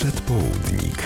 [0.00, 0.96] Przedpołudnik.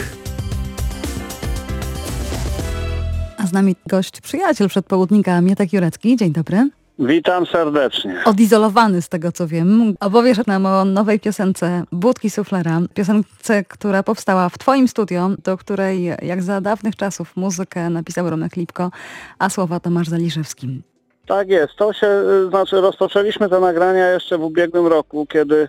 [3.39, 6.17] A z nami gość, przyjaciel przedpołudnika Mietek Jurecki.
[6.17, 6.71] Dzień dobry.
[6.99, 8.22] Witam serdecznie.
[8.25, 12.80] Odizolowany z tego co wiem, opowiesz nam o nowej piosence Budki Suflera.
[12.95, 18.56] Piosence, która powstała w twoim studio, do której jak za dawnych czasów muzykę napisał Romek
[18.56, 18.90] Lipko,
[19.38, 20.82] a słowa Tomasz Zaliszewski.
[21.26, 21.76] Tak jest.
[21.76, 22.06] To się,
[22.46, 25.68] y, znaczy rozpoczęliśmy te nagrania jeszcze w ubiegłym roku, kiedy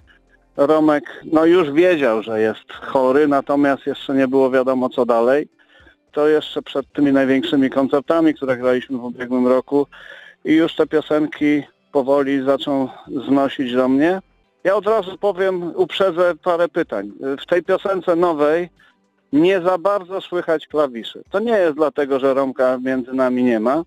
[0.58, 5.48] Romek no już wiedział, że jest chory, natomiast jeszcze nie było wiadomo co dalej.
[6.12, 9.88] To jeszcze przed tymi największymi koncertami, które graliśmy w ubiegłym roku
[10.46, 12.89] i już te piosenki powoli zaczął
[13.28, 14.21] znosić do mnie.
[14.64, 17.12] Ja od razu powiem, uprzedzę parę pytań.
[17.40, 18.70] W tej piosence nowej
[19.34, 21.24] nie za bardzo słychać klawiszy.
[21.29, 23.84] To nie jest dlatego, że Romka między nami nie ma,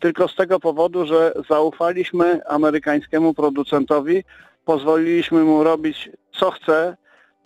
[0.00, 4.24] tylko z tego powodu, że zaufaliśmy amerykańskiemu producentowi,
[4.68, 6.96] pozwoliliśmy mu robić co chce,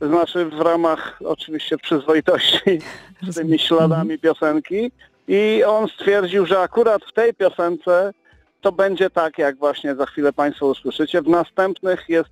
[0.01, 2.79] to znaczy w ramach oczywiście przyzwoitości
[3.29, 4.93] z tymi śladami piosenki
[5.29, 8.13] i on stwierdził, że akurat w tej piosence
[8.61, 11.23] to będzie tak, jak właśnie za chwilę Państwo usłyszycie.
[11.23, 12.31] W następnych jest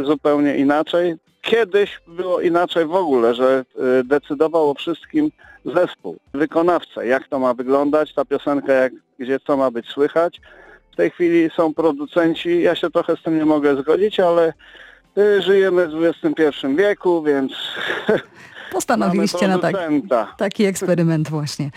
[0.00, 1.14] y, zupełnie inaczej.
[1.42, 3.64] Kiedyś było inaczej w ogóle, że
[4.00, 5.30] y, decydował o wszystkim
[5.64, 10.40] zespół, wykonawca, jak to ma wyglądać, ta piosenka, jak, gdzie co ma być słychać.
[10.92, 14.52] W tej chwili są producenci, ja się trochę z tym nie mogę zgodzić, ale
[15.18, 17.52] y, żyjemy w XXI wieku, więc
[18.72, 19.76] Postanowiliście na tak,
[20.38, 21.70] taki eksperyment właśnie.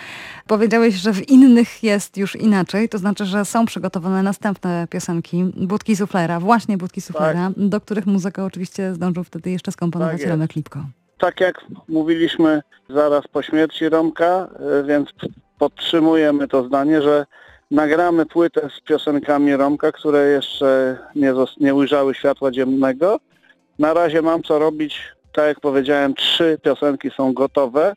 [0.48, 5.96] Powiedziałeś, że w innych jest już inaczej, to znaczy, że są przygotowane następne piosenki Budki
[5.96, 10.30] Suflera, właśnie Budki Suflera, do których muzykę oczywiście zdążył wtedy jeszcze skomponować Tak.
[10.30, 10.80] Romek Lipko.
[11.18, 14.48] tak jak mówiliśmy zaraz po śmierci Romka,
[14.82, 15.10] y, więc
[15.60, 17.26] podtrzymujemy to zdanie, że
[17.72, 23.20] nagramy płytę z piosenkami Romka, które jeszcze nie, nie ujrzały światła dziennego.
[23.80, 25.02] Na razie mam co robić,
[25.34, 27.96] tak jak powiedziałem, trzy piosenki są gotowe.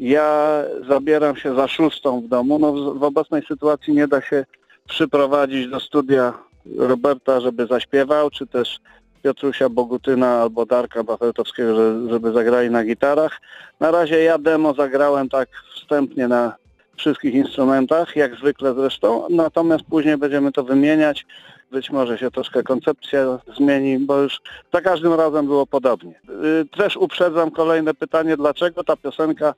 [0.00, 2.58] Ja zabieram się za szóstą w domu.
[2.58, 4.44] No, w, w obecnej sytuacji nie da się
[4.88, 6.32] przyprowadzić do studia
[6.76, 8.80] Roberta, żeby zaśpiewał, czy też
[9.22, 13.40] Piotrusia Bogutyna albo Darka Bafeltowskiego, że- żeby zagrali na gitarach.
[13.80, 16.54] Na razie ja demo zagrałem tak wstępnie na
[16.96, 21.26] wszystkich instrumentach, jak zwykle zresztą, natomiast później będziemy to wymieniać.
[21.70, 24.40] Być może się troszkę koncepcja zmieni, bo już
[24.72, 26.14] za każdym razem było podobnie.
[26.28, 29.54] Yy, Też uprzedzam kolejne pytanie, dlaczego ta piosenka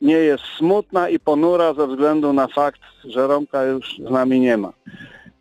[0.00, 4.56] nie jest smutna i ponura ze względu na fakt, że Romka już z nami nie
[4.56, 4.72] ma.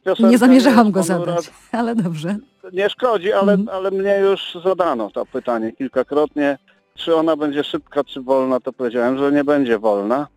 [0.06, 2.36] Piosenka Nie zamierzałam go ponura zadać, ale dobrze.
[2.74, 3.78] nie szkodzi, ale, Mhm.
[3.78, 6.58] ale mnie już zadano to pytanie kilkakrotnie.
[6.96, 10.28] Czy ona będzie szybka, czy wolna, to powiedziałem, że nie będzie wolna.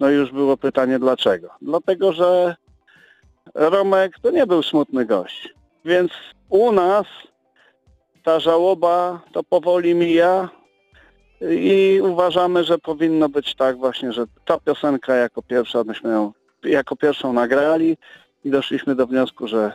[0.00, 1.48] No i już było pytanie dlaczego.
[1.62, 2.56] Dlatego, że
[3.54, 5.54] Romek to nie był smutny gość.
[5.84, 6.12] Więc
[6.48, 7.06] u nas
[8.22, 10.48] ta żałoba to powoli mija
[11.40, 16.32] i uważamy, że powinno być tak właśnie, że ta piosenka jako pierwsza, myśmy ją
[16.64, 17.96] jako pierwszą nagrali
[18.44, 19.72] i doszliśmy do wniosku, że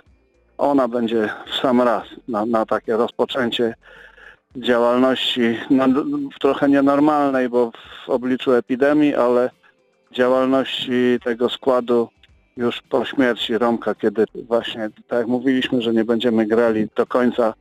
[0.58, 3.76] ona będzie w sam raz na, na takie rozpoczęcie
[4.56, 5.86] działalności no,
[6.40, 7.72] trochę nienormalnej, bo
[8.06, 9.50] w obliczu epidemii, ale
[10.12, 12.10] działalności tego składu
[12.58, 17.54] już po śmierci Romka, kiedy właśnie, tak jak mówiliśmy, że nie będziemy grali do końca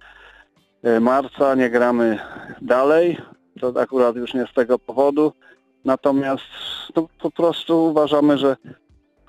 [0.83, 2.19] e, marca, nie gramy
[2.63, 3.19] dalej,
[3.61, 5.33] to akurat już nie z tego powodu,
[5.85, 6.45] natomiast
[6.97, 8.57] no, po prostu uważamy, że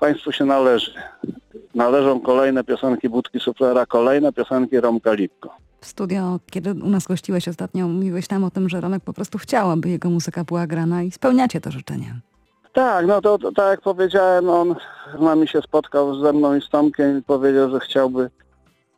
[0.00, 0.94] Państwu się należy.
[1.74, 5.56] Należą kolejne piosenki Budki Suflera, kolejne piosenki Romka Lipko.
[5.80, 9.38] W studio, kiedy u nas gościłeś ostatnio, mówiłeś tam o tym, że Romek po prostu
[9.38, 12.20] chciał, aby jego muzyka była grana i spełniacie to życzenie.
[12.72, 14.74] Tak, no to, to tak jak powiedziałem, on
[15.18, 18.30] z nami się spotkał ze mną i z Tomkiem i powiedział, że chciałby,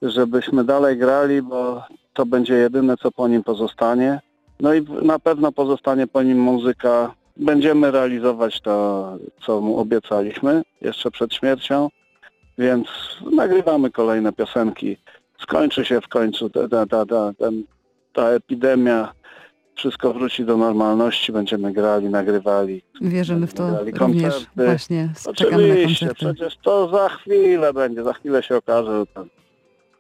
[0.03, 1.83] żebyśmy dalej grali, bo
[2.13, 4.21] to będzie jedyne, co po nim pozostanie.
[4.61, 7.15] No i na pewno pozostanie po nim muzyka.
[7.37, 9.09] Będziemy realizować to,
[9.47, 11.89] co mu obiecaliśmy jeszcze przed śmiercią,
[12.59, 12.89] więc
[13.33, 14.97] nagrywamy kolejne piosenki.
[15.39, 17.33] Skończy się w końcu ta, ta, ta, ta,
[18.13, 19.13] ta epidemia,
[19.77, 22.83] wszystko wróci do normalności, będziemy grali, nagrywali.
[23.01, 24.35] Wierzymy w to Grali również.
[24.35, 24.65] koncerty.
[24.65, 26.35] Właśnie czekamy na Oczywiście, koncerty.
[26.35, 29.25] przecież to za chwilę będzie, za chwilę się okaże, że to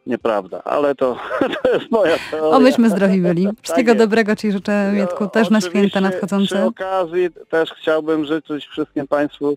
[0.06, 1.16] nieprawda, ale to,
[1.62, 2.56] to jest moja teoria.
[2.56, 3.49] Obyśmy zdrowi byli.
[3.62, 4.04] Wszystkiego jest.
[4.04, 6.66] dobrego Ci życzę, Mietku, też na święta Oczywiście Przy nadchodzące.
[6.66, 9.56] okazji też chciałbym życzyć wszystkim Państwu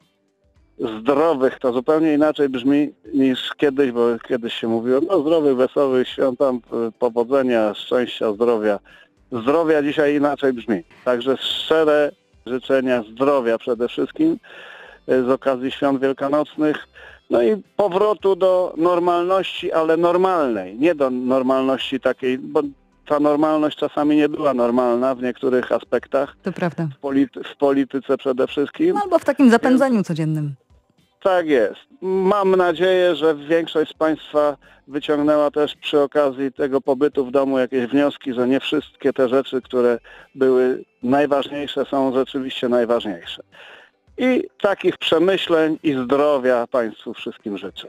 [1.00, 6.40] zdrowych, to zupełnie inaczej brzmi niż kiedyś, bo kiedyś się mówiło, no zdrowych, wesołych świąt,
[6.40, 8.80] tam, y, powodzenia, szczęścia, zdrowia.
[9.32, 10.84] Zdrowia dzisiaj inaczej brzmi.
[11.06, 12.12] Także szczere
[12.46, 14.38] życzenia zdrowia przede wszystkim
[15.10, 16.88] y, z okazji świąt wielkanocnych.
[17.30, 22.62] No i powrotu do normalności, ale normalnej, nie do normalności takiej, bo
[23.08, 26.88] ta normalność czasami nie była normalna w niektórych aspektach, To prawda.
[26.98, 28.96] w, polity- w polityce przede wszystkim.
[28.96, 30.56] No, albo w takim zapędzeniu codziennym.
[31.24, 31.82] Tak jest.
[32.02, 37.86] Mam nadzieję, że większość z Państwa wyciągnęła też przy okazji tego pobytu w domu jakieś
[37.86, 40.00] wnioski, że nie wszystkie te rzeczy, które
[40.36, 43.44] były najważniejsze, są rzeczywiście najważniejsze.
[44.18, 47.88] I takich przemyśleń i zdrowia Państwu wszystkim życzę.